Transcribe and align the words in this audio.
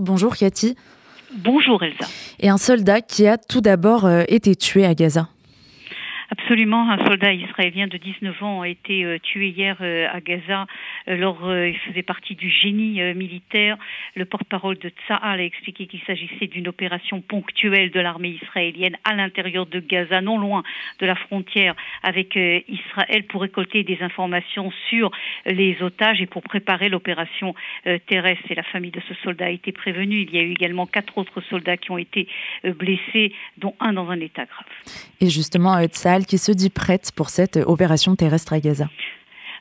Bonjour 0.00 0.36
Cathy. 0.36 0.76
Bonjour 1.34 1.82
Elsa. 1.82 2.06
Et 2.38 2.48
un 2.48 2.56
soldat 2.56 3.00
qui 3.00 3.26
a 3.26 3.36
tout 3.36 3.60
d'abord 3.60 4.06
euh, 4.06 4.22
été 4.28 4.54
tué 4.54 4.86
à 4.86 4.94
Gaza. 4.94 5.28
Absolument, 6.30 6.88
un 6.88 7.04
soldat 7.04 7.32
israélien 7.32 7.88
de 7.88 7.96
19 7.96 8.42
ans 8.44 8.60
a 8.60 8.68
été 8.68 9.04
euh, 9.04 9.18
tué 9.20 9.48
hier 9.48 9.76
euh, 9.80 10.06
à 10.12 10.20
Gaza. 10.20 10.66
Euh, 11.08 11.16
lors, 11.16 11.38
il 11.54 11.76
faisait 11.78 12.02
partie 12.02 12.34
du 12.34 12.50
génie 12.50 13.00
militaire. 13.14 13.76
Le 14.14 14.24
porte-parole 14.24 14.78
de 14.78 14.90
Tsahal 14.90 15.40
a 15.40 15.44
expliqué 15.44 15.86
qu'il 15.86 16.00
s'agissait 16.06 16.46
d'une 16.46 16.68
opération 16.68 17.20
ponctuelle 17.20 17.90
de 17.90 18.00
l'armée 18.00 18.38
israélienne 18.42 18.96
à 19.04 19.14
l'intérieur 19.14 19.66
de 19.66 19.80
Gaza, 19.80 20.20
non 20.20 20.38
loin 20.38 20.62
de 21.00 21.06
la 21.06 21.14
frontière 21.14 21.74
avec 22.02 22.36
Israël, 22.36 23.24
pour 23.28 23.42
récolter 23.42 23.84
des 23.84 23.98
informations 24.02 24.72
sur 24.88 25.10
les 25.46 25.76
otages 25.82 26.20
et 26.20 26.26
pour 26.26 26.42
préparer 26.42 26.88
l'opération 26.88 27.54
terrestre. 28.06 28.44
Et 28.50 28.54
la 28.54 28.62
famille 28.62 28.90
de 28.90 29.00
ce 29.08 29.14
soldat 29.22 29.46
a 29.46 29.50
été 29.50 29.72
prévenue. 29.72 30.22
Il 30.22 30.34
y 30.34 30.38
a 30.38 30.42
eu 30.42 30.52
également 30.52 30.86
quatre 30.86 31.18
autres 31.18 31.40
soldats 31.42 31.76
qui 31.76 31.90
ont 31.90 31.98
été 31.98 32.28
blessés, 32.64 33.32
dont 33.56 33.74
un 33.80 33.92
dans 33.92 34.10
un 34.10 34.20
état 34.20 34.44
grave. 34.44 34.66
Et 35.20 35.28
justement, 35.28 35.82
Tsahal 35.86 36.26
qui 36.26 36.38
se 36.38 36.52
dit 36.52 36.70
prête 36.70 37.12
pour 37.16 37.30
cette 37.30 37.56
opération 37.56 38.16
terrestre 38.16 38.52
à 38.52 38.60
Gaza. 38.60 38.88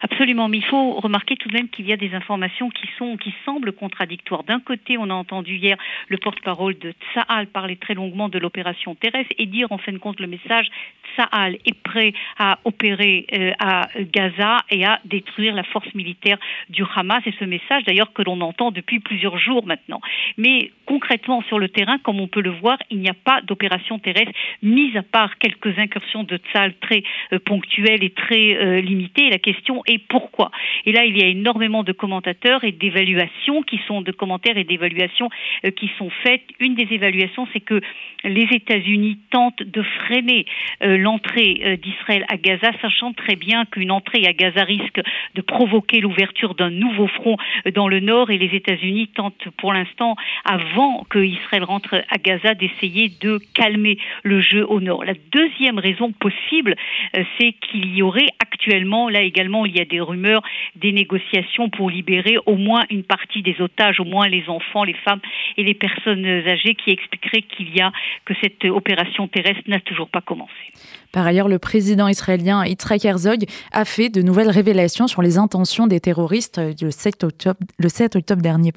Absolument, 0.02 0.48
mais 0.48 0.58
il 0.58 0.66
faut 0.66 0.94
remarquer 0.94 1.36
tout 1.38 1.50
de 1.50 1.54
même 1.54 1.70
qu'il 1.70 1.88
y 1.88 1.94
a 1.94 1.98
des 1.98 2.14
informations 2.14 2.70
qui 2.70 2.88
sont 2.98 3.18
qui 3.18 3.34
semblent 3.46 3.72
contradictoires. 3.72 4.44
D'un 4.44 4.60
côté, 4.60 4.98
on 4.98 5.10
a 5.10 5.14
entendu 5.14 5.56
hier 5.56 5.78
le 6.08 6.18
porte-parole 6.18 6.78
de 6.78 6.94
Tsahal 7.14 7.48
parler 7.48 7.78
très 7.78 7.96
longuement 7.96 8.30
de 8.30 8.38
l'opération 8.38 8.96
terrestre 8.96 9.34
et 9.38 9.46
dire 9.46 9.72
en 9.72 9.78
fin 9.78 9.92
de 9.92 9.98
compte 9.98 10.20
le 10.20 10.28
message 10.28 10.70
Tsahal 11.18 11.58
est 11.66 11.82
prêt 11.82 12.14
à 12.38 12.60
opérer 12.64 13.26
euh, 13.34 13.52
à 13.60 13.88
Gaza 14.00 14.58
et 14.70 14.86
à 14.86 15.00
détruire 15.06 15.56
la 15.56 15.64
force 15.64 15.94
militaire 15.96 16.38
du 16.70 16.84
Hamas. 16.96 17.24
Et 17.26 17.34
ce 17.40 17.46
message 17.46 17.84
d'ailleurs 17.86 18.14
que 18.14 18.22
l'on 18.22 18.40
entend 18.42 18.72
depuis 18.72 19.00
plusieurs 19.00 19.38
jours 19.38 19.66
maintenant. 19.66 20.00
Mais 20.38 20.72
concrètement 20.86 21.42
sur 21.48 21.60
le 21.60 21.70
terrain, 21.70 21.98
comme 22.00 22.20
on 22.20 22.28
peut 22.28 22.42
le 22.42 22.52
voir, 22.52 22.78
il 22.90 23.00
n'y 23.00 23.10
a 23.10 23.16
pas 23.16 23.42
d'opération 23.42 24.00
terrestre, 24.00 24.32
mis 24.62 24.96
à 24.98 25.04
part 25.04 25.38
quelques 25.40 25.78
incursions 25.80 26.24
de 26.24 26.38
Tsahal 26.38 26.74
très 26.80 27.04
euh, 27.34 27.40
ponctuelles 27.40 28.04
et 28.04 28.12
très 28.12 28.56
euh, 28.56 28.82
limitées. 28.82 29.30
La 29.30 29.40
question 29.40 29.82
et 29.88 29.98
pourquoi? 29.98 30.52
Et 30.86 30.92
là, 30.92 31.06
il 31.06 31.18
y 31.18 31.24
a 31.24 31.28
énormément 31.28 31.84
de 31.84 31.92
commentateurs 31.92 32.64
et 32.64 32.72
d'évaluations 32.72 33.64
qui 33.64 33.80
sont 33.88 34.02
de 34.02 34.12
commentaires 34.12 34.58
et 34.58 34.64
d'évaluations 34.64 35.30
qui 35.76 35.90
sont 35.98 36.10
faites. 36.24 36.44
Une 36.60 36.76
des 36.76 36.88
évaluations, 36.92 37.48
c'est 37.54 37.60
que 37.60 37.82
les 38.24 38.48
États-Unis 38.52 39.18
tentent 39.32 39.64
de 39.64 39.82
freiner 39.82 40.46
euh, 40.84 40.98
l'entrée 41.08 41.62
euh, 41.64 41.78
d'Israël 41.78 42.26
à 42.28 42.36
Gaza, 42.36 42.70
sachant 42.82 43.14
très 43.14 43.38
bien 43.38 43.64
qu'une 43.64 43.92
entrée 43.92 44.28
à 44.28 44.34
Gaza 44.34 44.66
risque 44.66 45.00
de 45.36 45.42
provoquer 45.42 46.02
l'ouverture 46.02 46.54
d'un 46.54 46.70
nouveau 46.70 47.08
front 47.08 47.38
dans 47.74 47.88
le 47.88 48.02
nord. 48.02 48.30
Et 48.30 48.38
les 48.38 48.54
États-Unis 48.54 49.08
tentent 49.16 49.48
pour 49.58 49.72
l'instant, 49.72 50.18
avant 50.44 51.06
que 51.10 51.20
Israël 51.20 51.64
rentre 51.64 52.04
à 52.10 52.18
Gaza, 52.18 52.56
d'essayer 52.56 53.10
de 53.22 53.40
calmer 53.54 53.98
le 54.24 54.42
jeu 54.42 54.66
au 54.68 54.82
nord. 54.82 55.06
La 55.06 55.14
deuxième 55.32 55.80
raison 55.80 56.12
possible, 56.12 56.76
c'est 57.38 57.54
qu'il 57.54 57.96
y 57.96 58.02
aurait 58.02 58.32
actuellement, 58.42 59.08
là 59.08 59.22
également, 59.22 59.66
il 59.66 59.78
y 59.78 59.80
a 59.80 59.86
des 59.86 60.02
rumeurs, 60.02 60.44
des 60.76 60.92
négociations 60.92 61.70
pour 61.70 61.90
libérer 61.90 62.36
au 62.46 62.58
moins 62.58 62.84
une 62.90 63.04
partie 63.04 63.44
des 63.44 63.62
otages, 63.62 64.02
au 64.02 64.06
moins 64.06 64.28
les 64.28 64.50
enfants, 64.50 64.84
les 64.84 65.00
femmes 65.06 65.22
et 65.56 65.64
les 65.64 65.74
personnes 65.74 66.26
âgées, 66.26 66.76
qui 66.76 66.92
expliqueraient 66.92 67.44
qu'il 67.44 67.74
y 67.74 67.80
a 67.80 67.94
que 68.26 68.34
cette 68.42 68.66
opération 68.66 69.30
terrestre 69.30 69.64
n'a 69.68 69.80
toujours 69.80 70.10
pas 70.10 70.22
commencé. 70.22 70.66
Par 71.12 71.26
ailleurs, 71.26 71.48
le 71.48 71.60
président 71.60 72.08
israélien 72.08 72.66
Yitzhak 72.66 73.06
Herzog 73.06 73.46
a 73.72 73.86
fait 73.86 74.10
de 74.10 74.22
nouvelles 74.22 74.50
révélations 74.50 75.08
sur 75.08 75.22
les 75.22 75.38
intentions 75.38 75.88
des 75.88 76.00
terroristes 76.00 76.62
le 76.82 76.92
7 76.92 77.24
octobre, 77.24 77.60
le 77.78 77.90
7 77.90 78.16
octobre 78.16 78.42
dernier. 78.42 78.72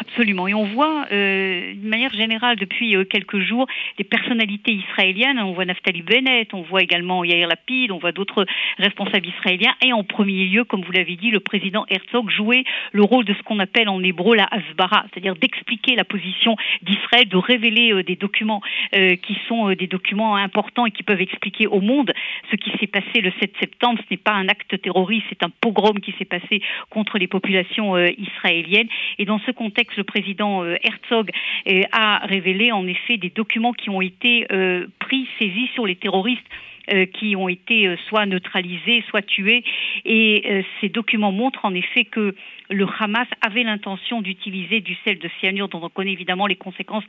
Absolument. 0.00 0.48
Et 0.48 0.54
on 0.54 0.64
voit, 0.64 1.06
euh, 1.12 1.74
d'une 1.74 1.88
manière 1.88 2.12
générale, 2.14 2.56
depuis 2.56 2.96
euh, 2.96 3.04
quelques 3.04 3.38
jours, 3.40 3.66
des 3.98 4.04
personnalités 4.04 4.72
israéliennes. 4.72 5.38
On 5.38 5.52
voit 5.52 5.66
Naftali 5.66 6.00
Bennett, 6.00 6.54
on 6.54 6.62
voit 6.62 6.80
également 6.80 7.22
Yair 7.22 7.46
Lapid, 7.48 7.90
on 7.90 7.98
voit 7.98 8.12
d'autres 8.12 8.46
responsables 8.78 9.26
israéliens. 9.26 9.74
Et 9.84 9.92
en 9.92 10.02
premier 10.02 10.46
lieu, 10.46 10.64
comme 10.64 10.80
vous 10.80 10.92
l'avez 10.92 11.16
dit, 11.16 11.30
le 11.30 11.40
président 11.40 11.84
Herzog 11.90 12.30
jouait 12.30 12.64
le 12.92 13.02
rôle 13.02 13.26
de 13.26 13.34
ce 13.34 13.42
qu'on 13.42 13.58
appelle 13.58 13.90
en 13.90 14.02
hébreu 14.02 14.36
la 14.36 14.48
hasbara, 14.50 15.04
c'est-à-dire 15.12 15.34
d'expliquer 15.34 15.96
la 15.96 16.04
position 16.04 16.56
d'Israël, 16.80 17.28
de 17.28 17.36
révéler 17.36 17.92
euh, 17.92 18.02
des 18.02 18.16
documents 18.16 18.62
euh, 18.96 19.16
qui 19.16 19.36
sont 19.48 19.74
des 19.74 19.86
documents 19.86 20.36
importants 20.36 20.86
et 20.86 20.92
qui 20.92 21.02
peuvent 21.02 21.20
expliquer 21.20 21.66
au 21.66 21.82
monde 21.82 22.12
ce 22.50 22.56
qui 22.56 22.70
s'est 22.78 22.86
passé 22.86 23.20
le 23.20 23.32
7 23.38 23.52
septembre. 23.60 24.00
Ce 24.08 24.14
n'est 24.14 24.16
pas 24.16 24.32
un 24.32 24.48
acte 24.48 24.80
terroriste, 24.80 25.26
c'est 25.28 25.44
un 25.44 25.50
pogrom 25.60 26.00
qui 26.00 26.14
s'est 26.18 26.24
passé 26.24 26.62
contre 26.88 27.18
les 27.18 27.26
populations 27.26 27.98
israéliennes. 27.98 28.88
Et 29.18 29.26
dans 29.26 29.40
ce 29.40 29.50
contexte, 29.50 29.89
le 29.96 30.04
président 30.04 30.64
euh, 30.64 30.76
Herzog 30.82 31.30
euh, 31.68 31.82
a 31.92 32.18
révélé 32.26 32.72
en 32.72 32.86
effet 32.86 33.16
des 33.16 33.30
documents 33.30 33.72
qui 33.72 33.90
ont 33.90 34.00
été 34.00 34.46
euh, 34.52 34.86
pris, 34.98 35.28
saisis 35.38 35.68
sur 35.74 35.86
les 35.86 35.96
terroristes 35.96 36.46
qui 37.12 37.36
ont 37.36 37.48
été 37.48 37.94
soit 38.08 38.26
neutralisés, 38.26 39.04
soit 39.08 39.22
tués. 39.22 39.64
Et 40.04 40.64
ces 40.80 40.88
documents 40.88 41.32
montrent 41.32 41.64
en 41.64 41.74
effet 41.74 42.04
que 42.04 42.34
le 42.68 42.86
Hamas 42.98 43.26
avait 43.44 43.62
l'intention 43.62 44.22
d'utiliser 44.22 44.80
du 44.80 44.96
sel 45.04 45.18
de 45.18 45.28
cyanure, 45.40 45.68
dont 45.68 45.82
on 45.82 45.88
connaît 45.88 46.12
évidemment 46.12 46.46
les 46.46 46.56
conséquences 46.56 47.04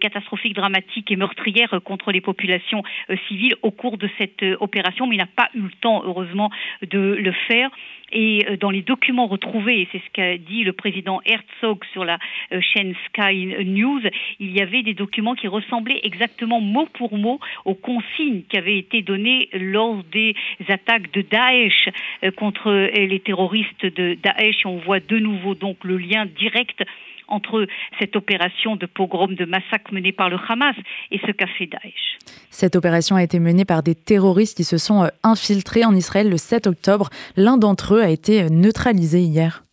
catastrophiques, 0.00 0.54
dramatiques 0.54 1.10
et 1.10 1.16
meurtrières 1.16 1.80
contre 1.84 2.12
les 2.12 2.20
populations 2.20 2.82
civiles 3.28 3.54
au 3.62 3.70
cours 3.70 3.98
de 3.98 4.08
cette 4.18 4.44
opération, 4.60 5.06
mais 5.06 5.16
il 5.16 5.18
n'a 5.18 5.26
pas 5.26 5.48
eu 5.54 5.60
le 5.60 5.72
temps, 5.80 6.02
heureusement, 6.04 6.50
de 6.82 6.98
le 6.98 7.32
faire. 7.48 7.70
Et 8.12 8.44
euh, 8.48 8.56
dans 8.56 8.70
les 8.70 8.82
documents 8.82 9.26
retrouvés, 9.26 9.82
et 9.82 9.88
c'est 9.92 9.98
ce 9.98 10.10
qu'a 10.12 10.36
dit 10.36 10.64
le 10.64 10.72
président 10.72 11.20
Herzog 11.24 11.84
sur 11.92 12.04
la 12.04 12.18
euh, 12.52 12.60
chaîne 12.60 12.94
Sky 13.06 13.64
News, 13.64 14.00
il 14.38 14.52
y 14.52 14.60
avait 14.60 14.82
des 14.82 14.94
documents 14.94 15.34
qui 15.34 15.48
ressemblaient 15.48 16.00
exactement 16.02 16.60
mot 16.60 16.86
pour 16.94 17.16
mot 17.16 17.38
aux 17.64 17.74
consignes 17.74 18.42
qui 18.48 18.58
avaient 18.58 18.78
été 18.78 19.02
données 19.02 19.19
lors 19.52 20.02
des 20.12 20.34
attaques 20.68 21.12
de 21.12 21.22
Daesh 21.22 21.88
euh, 22.24 22.30
contre 22.30 22.70
les 22.70 23.20
terroristes 23.20 23.84
de 23.84 24.14
Daesh. 24.14 24.66
On 24.66 24.78
voit 24.78 25.00
de 25.00 25.18
nouveau 25.18 25.54
donc 25.54 25.76
le 25.84 25.96
lien 25.96 26.26
direct 26.26 26.82
entre 27.30 27.66
cette 27.98 28.16
opération 28.16 28.76
de 28.76 28.86
pogrom, 28.86 29.34
de 29.34 29.44
massacre 29.44 29.92
menée 29.92 30.12
par 30.12 30.28
le 30.28 30.36
Hamas 30.48 30.76
et 31.10 31.18
ce 31.18 31.30
qu'a 31.30 31.46
fait 31.46 31.66
Daesh. 31.66 32.18
Cette 32.50 32.76
opération 32.76 33.16
a 33.16 33.22
été 33.22 33.38
menée 33.38 33.64
par 33.64 33.82
des 33.82 33.94
terroristes 33.94 34.56
qui 34.56 34.64
se 34.64 34.78
sont 34.78 35.04
euh, 35.04 35.08
infiltrés 35.22 35.84
en 35.84 35.94
Israël 35.94 36.28
le 36.28 36.36
7 36.36 36.66
octobre. 36.66 37.08
L'un 37.36 37.56
d'entre 37.56 37.94
eux 37.94 38.02
a 38.02 38.10
été 38.10 38.42
euh, 38.42 38.48
neutralisé 38.50 39.20
hier. 39.20 39.64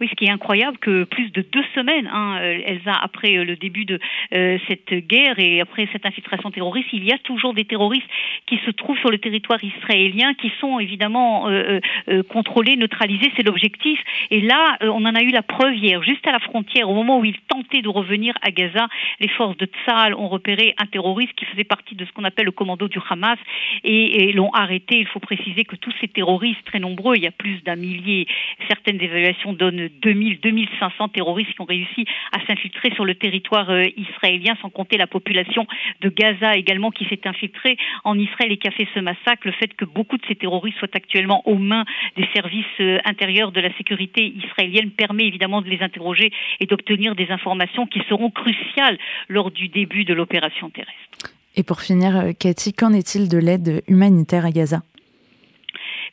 Oui, 0.00 0.08
ce 0.08 0.14
qui 0.14 0.24
est 0.24 0.30
incroyable, 0.30 0.78
que 0.78 1.04
plus 1.04 1.30
de 1.30 1.42
deux 1.42 1.64
semaines, 1.74 2.08
hein, 2.10 2.38
euh, 2.40 2.62
Elsa, 2.64 2.94
après 3.02 3.36
euh, 3.36 3.44
le 3.44 3.56
début 3.56 3.84
de 3.84 3.98
euh, 4.32 4.56
cette 4.66 4.94
guerre 5.06 5.38
et 5.38 5.60
après 5.60 5.86
cette 5.92 6.06
infiltration 6.06 6.50
terroriste, 6.50 6.88
il 6.94 7.04
y 7.04 7.12
a 7.12 7.18
toujours 7.18 7.52
des 7.52 7.66
terroristes 7.66 8.08
qui 8.46 8.58
se 8.64 8.70
trouvent 8.70 8.96
sur 8.96 9.10
le 9.10 9.18
territoire 9.18 9.62
israélien, 9.62 10.32
qui 10.32 10.50
sont 10.58 10.80
évidemment 10.80 11.48
contrôlés, 12.28 12.76
neutralisés, 12.76 13.30
c'est 13.36 13.42
l'objectif. 13.42 14.00
Et 14.30 14.40
là, 14.40 14.78
on 14.80 15.04
en 15.04 15.14
a 15.14 15.22
eu 15.22 15.30
la 15.30 15.42
preuve 15.42 15.74
hier, 15.74 16.02
juste 16.02 16.26
à 16.26 16.32
la 16.32 16.38
frontière, 16.38 16.88
au 16.88 16.94
moment 16.94 17.18
où 17.20 17.24
ils 17.24 17.38
tentaient 17.48 17.82
de 17.82 17.88
revenir 17.88 18.34
à 18.42 18.50
Gaza, 18.50 18.88
les 19.20 19.28
forces 19.28 19.56
de 19.58 19.66
Tzal 19.66 20.14
ont 20.14 20.28
repéré 20.28 20.74
un 20.78 20.86
terroriste 20.86 21.34
qui 21.34 21.44
faisait 21.44 21.64
partie 21.64 21.94
de 21.94 22.04
ce 22.04 22.12
qu'on 22.12 22.24
appelle 22.24 22.46
le 22.46 22.52
commando 22.52 22.88
du 22.88 22.98
Hamas 23.08 23.38
et 23.84 24.32
l'ont 24.32 24.50
arrêté. 24.52 24.98
Il 24.98 25.06
faut 25.06 25.20
préciser 25.20 25.64
que 25.64 25.76
tous 25.76 25.92
ces 26.00 26.08
terroristes, 26.08 26.64
très 26.64 26.80
nombreux, 26.80 27.16
il 27.16 27.22
y 27.22 27.28
a 27.28 27.32
plus 27.32 27.62
d'un 27.62 27.76
millier, 27.76 28.26
certaines 28.68 29.00
évaluations 29.00 29.52
donnent 29.52 29.89
2000, 30.02 30.40
2500 30.40 31.08
terroristes 31.08 31.52
qui 31.52 31.60
ont 31.60 31.64
réussi 31.64 32.04
à 32.32 32.44
s'infiltrer 32.46 32.92
sur 32.94 33.04
le 33.04 33.14
territoire 33.14 33.70
euh, 33.70 33.84
israélien, 33.96 34.54
sans 34.62 34.70
compter 34.70 34.96
la 34.96 35.06
population 35.06 35.66
de 36.00 36.08
Gaza 36.08 36.54
également 36.54 36.90
qui 36.90 37.04
s'est 37.06 37.26
infiltrée 37.26 37.76
en 38.04 38.18
Israël 38.18 38.52
et 38.52 38.56
qui 38.56 38.68
a 38.68 38.70
fait 38.70 38.88
ce 38.94 39.00
massacre. 39.00 39.42
Le 39.44 39.52
fait 39.52 39.74
que 39.74 39.84
beaucoup 39.84 40.16
de 40.16 40.22
ces 40.26 40.34
terroristes 40.34 40.78
soient 40.78 40.88
actuellement 40.94 41.46
aux 41.46 41.58
mains 41.58 41.84
des 42.16 42.26
services 42.34 42.64
euh, 42.80 42.98
intérieurs 43.04 43.52
de 43.52 43.60
la 43.60 43.74
sécurité 43.76 44.34
israélienne 44.44 44.90
permet 44.90 45.26
évidemment 45.26 45.62
de 45.62 45.68
les 45.68 45.82
interroger 45.82 46.32
et 46.60 46.66
d'obtenir 46.66 47.14
des 47.14 47.30
informations 47.30 47.86
qui 47.86 48.00
seront 48.08 48.30
cruciales 48.30 48.98
lors 49.28 49.50
du 49.50 49.68
début 49.68 50.04
de 50.04 50.14
l'opération 50.14 50.70
terrestre. 50.70 51.34
Et 51.56 51.62
pour 51.62 51.80
finir, 51.80 52.16
euh, 52.16 52.32
Cathy, 52.32 52.72
qu'en 52.72 52.92
est-il 52.92 53.28
de 53.28 53.38
l'aide 53.38 53.82
humanitaire 53.88 54.44
à 54.44 54.50
Gaza? 54.50 54.82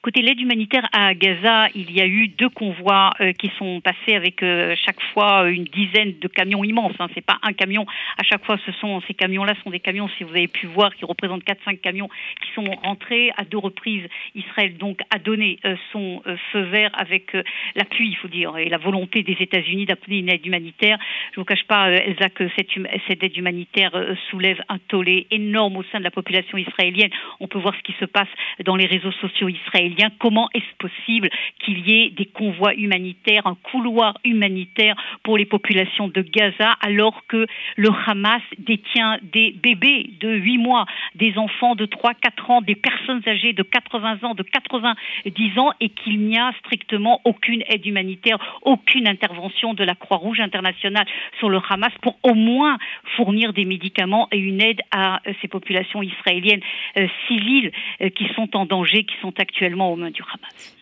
Côté 0.01 0.21
l'aide 0.21 0.39
humanitaire 0.39 0.88
à 0.94 1.13
Gaza, 1.15 1.67
il 1.73 1.91
y 1.91 2.01
a 2.01 2.05
eu 2.05 2.27
deux 2.27 2.49
convois 2.49 3.11
euh, 3.19 3.31
qui 3.33 3.51
sont 3.57 3.81
passés 3.81 4.15
avec 4.15 4.44
euh, 4.44 4.75
chaque 4.85 5.01
fois 5.13 5.49
une 5.49 5.63
dizaine 5.63 6.13
de 6.19 6.27
camions 6.27 6.63
immenses. 6.63 6.94
Hein. 6.99 7.07
C'est 7.15 7.25
pas 7.25 7.38
un 7.41 7.53
camion 7.53 7.85
à 8.17 8.23
chaque 8.23 8.45
fois. 8.45 8.57
Ce 8.65 8.71
sont 8.73 9.01
ces 9.07 9.13
camions-là 9.13 9.53
sont 9.63 9.71
des 9.71 9.79
camions, 9.79 10.07
si 10.17 10.23
vous 10.23 10.31
avez 10.31 10.47
pu 10.47 10.67
voir, 10.67 10.95
qui 10.95 11.05
représentent 11.05 11.44
4-5 11.44 11.79
camions 11.79 12.09
qui 12.41 12.51
sont 12.53 12.69
rentrés 12.83 13.31
à 13.38 13.44
deux 13.44 13.57
reprises. 13.57 14.07
Israël 14.35 14.77
donc 14.77 14.99
a 15.09 15.17
donné 15.17 15.59
euh, 15.65 15.75
son 15.91 16.21
feu 16.51 16.61
vert 16.61 16.91
avec 16.93 17.35
l'appui, 17.75 18.09
il 18.09 18.15
faut 18.17 18.27
dire, 18.27 18.55
et 18.57 18.69
la 18.69 18.77
volonté 18.77 19.23
des 19.23 19.38
États-Unis 19.39 19.85
d'appeler 19.85 20.19
une 20.19 20.29
aide 20.29 20.45
humanitaire. 20.45 20.97
Je 21.33 21.39
vous 21.39 21.45
cache 21.45 21.63
pas, 21.63 21.89
Elsa, 21.89 22.29
que 22.29 22.47
cette, 22.55 22.69
cette 23.07 23.23
aide 23.23 23.35
humanitaire 23.35 23.91
soulève 24.29 24.61
un 24.69 24.77
tollé 24.88 25.27
énorme 25.31 25.77
au 25.77 25.83
sein 25.91 26.00
de 26.00 26.03
la 26.03 26.11
population 26.11 26.57
israélienne. 26.57 27.09
On 27.39 27.47
peut 27.47 27.59
voir 27.59 27.75
ce 27.75 27.81
qui 27.81 27.95
se 28.00 28.05
passe 28.05 28.29
dans 28.63 28.75
les 28.75 28.85
réseaux 28.85 29.11
sociaux 29.13 29.50
israéliens 29.50 29.87
Comment 30.19 30.50
est-ce 30.54 30.75
possible 30.78 31.30
qu'il 31.60 31.88
y 31.88 32.04
ait 32.04 32.10
des 32.10 32.25
convois 32.25 32.74
humanitaires, 32.74 33.48
un 33.48 33.56
couloir 33.56 34.18
humanitaire 34.24 34.95
pour 35.24 35.38
les 35.38 35.45
populations 35.45 36.07
de 36.07 36.22
Gaza 36.22 36.75
alors 36.81 37.24
que 37.28 37.48
le 37.75 37.89
Hamas 38.06 38.42
détient 38.57 39.19
des 39.22 39.51
bébés 39.51 40.12
de 40.19 40.36
8 40.36 40.57
mois, 40.57 40.86
des 41.16 41.38
enfants 41.38 41.75
de 41.75 41.86
3-4 41.86 42.51
ans, 42.51 42.62
des 42.62 42.75
personnes 42.75 43.22
âgées 43.28 43.54
de 43.54 43.63
80 43.63 44.19
ans, 44.24 44.34
de 44.34 44.44
90 44.44 45.60
ans 45.60 45.72
et 45.80 45.89
qu'il 45.89 46.19
n'y 46.19 46.38
a 46.38 46.51
strictement 46.60 47.22
aucune 47.25 47.63
aide 47.68 47.86
humanitaire, 47.86 48.38
aucune 48.62 49.07
intervention 49.07 49.74
de 49.74 49.84
la 49.84 49.95
Croix-Rouge 49.95 50.39
internationale 50.39 51.06
sur 51.39 51.50
le 51.50 51.60
Hamas 51.69 51.94
pour 52.01 52.18
au 52.24 52.34
moins 52.34 52.78
fournir 53.16 53.54
des 53.54 53.66
médicaments 53.66 54.28
et 54.31 54.38
une 54.38 54.62
aide 54.62 54.81
à 54.92 55.22
euh, 55.28 55.34
ces 55.42 55.48
populations 55.48 56.01
israéliennes 56.01 56.62
euh, 56.98 57.07
civiles 57.28 57.72
euh, 58.01 58.10
qui 58.10 58.28
sont 58.36 58.56
en 58.56 58.66
danger, 58.66 59.04
qui 59.04 59.16
sont 59.22 59.34
actuellement 59.39 59.76
aux 59.85 59.95
mains 59.95 60.12
du 60.12 60.21
Hamas. 60.21 60.75